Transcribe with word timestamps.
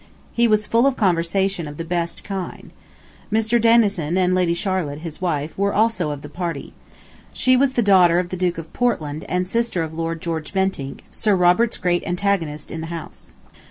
He 0.33 0.47
was 0.47 0.65
full 0.65 0.87
of 0.87 0.95
conversation 0.95 1.67
of 1.67 1.77
the 1.77 1.83
best 1.85 2.23
kind. 2.23 2.71
Mr. 3.31 3.61
Denison 3.61 4.17
and 4.17 4.33
Lady 4.33 4.55
Charlotte, 4.55 4.97
his 5.01 5.21
wife, 5.21 5.55
were 5.55 5.75
also 5.75 6.09
of 6.09 6.25
our 6.25 6.29
party. 6.29 6.73
She 7.33 7.55
was 7.55 7.73
the 7.73 7.83
daughter 7.83 8.17
of 8.17 8.29
the 8.29 8.35
Duke 8.35 8.57
of 8.57 8.73
Portland 8.73 9.25
and 9.29 9.47
sister 9.47 9.83
of 9.83 9.93
Lord 9.93 10.19
George 10.19 10.53
Bentinck, 10.53 11.03
Sir 11.11 11.35
Robert's 11.35 11.77
great 11.77 12.03
antagonist 12.07 12.71
in 12.71 12.81
the 12.81 12.87
House. 12.87 13.35